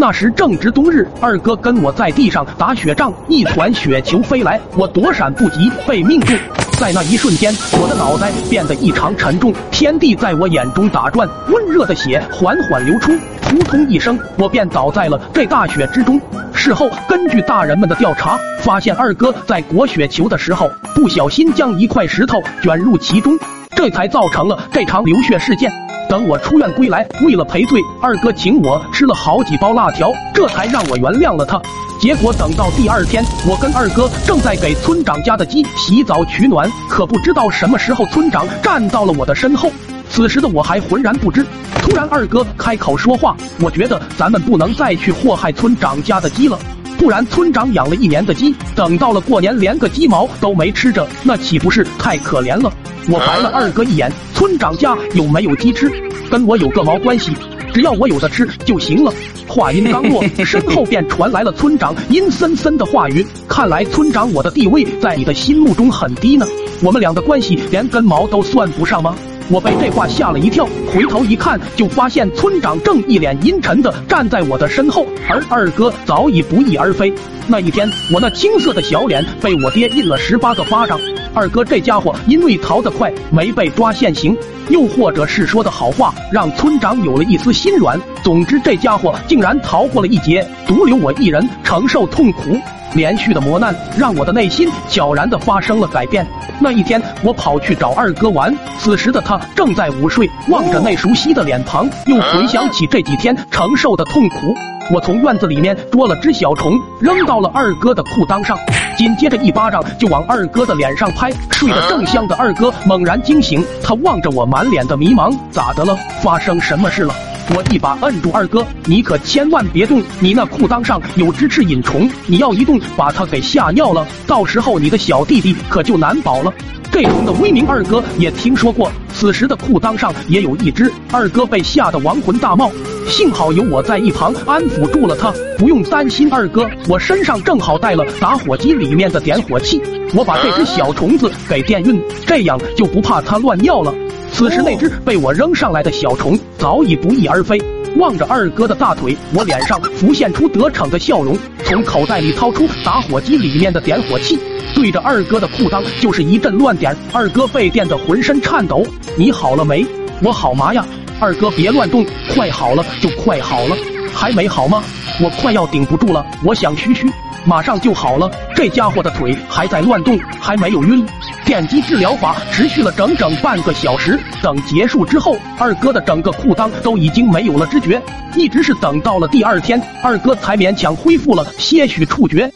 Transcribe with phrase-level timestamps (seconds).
[0.00, 6.38] 那时正值冬日，二哥跟我在地上打雪仗，一团雪球飞来，我躲闪不及，被命中。
[6.78, 13.10] 在那一瞬间，我的脑袋变得异常沉重，天地在我眼中打转，温热的血缓缓流出，
[13.42, 16.20] 扑通一声，我便倒在了这大雪之中。
[16.54, 23.36] 事后，根据大人们的调查，发现二哥在裹雪球的时候，不小心将一块石头卷入其中，
[23.78, 25.72] 这才造成了这场流血事件。
[26.10, 31.62] 等我出院归来，为了赔罪，二哥请我吃了好几包辣条，这才让我原谅了他。
[32.00, 39.70] 结果等到第二天，我跟二哥正在给村长家的鸡洗澡取暖，可不知道什么时候村长站到了我的身后。
[40.10, 41.46] 此时的我还浑然不知。
[41.80, 46.58] 突然二哥开口说话，我觉得咱们不能再去祸害村长家的鸡了，
[46.98, 52.70] 不然村长养了一年的鸡，等到了过年连个鸡毛都没吃着，那岂不是太可怜了？
[53.08, 55.90] 我白了二哥一眼，村长家有没有鸡吃，
[56.28, 57.32] 跟我有个毛关系？
[57.72, 59.12] 只要我有的吃就行了。
[59.46, 66.46] 话音刚落，身后便传来了村长阴森森的话语：“看来村长我的地位在你的心目中很低呢。
[66.82, 69.14] 我们俩的关系连根毛都算不上吗？”
[69.50, 77.10] 我被这话吓了一跳，回头一看，就发现村长正一脸阴沉的站在我的身后，而二哥早已不翼而飞。
[77.46, 81.00] 那一天，我那青涩的小脸被我爹印了十八个巴掌。
[81.32, 84.36] 二哥这家伙因为逃得快，没被抓现行，
[84.68, 87.98] 又或者是说的好话，让村长有了一丝心软。
[88.28, 92.60] 总之，这家伙竟然逃过了一劫，独留我一人承受痛苦。
[92.92, 96.26] 连续的磨难让我的内心悄然的发生了改变。
[96.60, 104.54] 那一天，我跑去找二哥玩，此时的他正在午睡，望着那熟悉的脸庞，又回想起这几天承受的痛苦。
[104.92, 108.58] 我从院子里面捉了只小虫，扔到了二哥的裤裆上，
[108.98, 111.32] 紧接着一巴掌就往二哥的脸上拍。
[111.50, 115.96] 睡得正香的二哥猛然惊醒，他望着我，满脸的迷茫：“咋的了？
[116.20, 117.14] 发生什么事了？”
[117.50, 120.02] 我一把摁住二哥，你可千万别动！
[120.20, 126.52] 你那裤裆上有只翅隐虫，你要一动，把它给吓尿了，到时候你的小弟弟可就难保了。
[126.90, 128.92] 这虫的威名，二哥也听说过。
[129.14, 132.70] 此时的裤裆上也有一只，二哥被吓得亡魂大冒，
[133.06, 135.32] 幸好有我在一旁安抚住了他。
[135.56, 139.80] 不用担心，二哥，我身上正好带了打火机里面的点火器，
[140.14, 143.94] 我把这只小虫子给电晕，这样就不怕它乱尿了。
[144.38, 147.60] 此时，那只被我扔上来的小虫早已不翼而飞。
[147.96, 154.38] 望着二哥的大腿，我脸上浮现出得逞的笑容，从口袋里掏出打火机里面的点火器，
[154.76, 156.96] 对着二哥的裤裆就是一阵乱点。
[157.12, 158.86] 二哥被电得浑身颤抖。
[159.16, 159.84] 你好了没？
[160.22, 160.86] 我好麻呀！
[161.18, 163.76] 二哥别乱动，快好了就快好了。
[164.14, 164.84] 还没好吗？
[165.20, 167.10] 我快要顶不住了，我想嘘嘘。
[167.44, 171.04] 马上就好了，这家伙的腿还在乱动，还没有晕。
[171.48, 177.98] 电击治疗法持续了整整半个小时，等结束之后，二哥的整个裤裆都已经没有了知觉，
[178.36, 182.52] 一直是等到了第二天，二哥才勉强恢复了些许触觉。